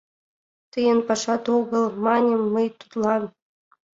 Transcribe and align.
—Тыйын 0.71 0.99
пашат 1.07 1.43
огыл,— 1.57 1.85
маньым 2.05 2.43
мый 2.53 2.67
тудлан. 2.79 3.23